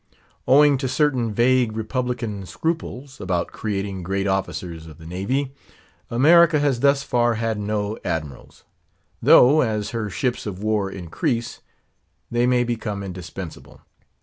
[0.47, 5.53] Owing to certain vague, republican scruples, about creating great officers of the navy,
[6.09, 8.63] America has thus far had no admirals;
[9.21, 11.59] though, as her ships of war increase,
[12.31, 13.81] they may become indispensable.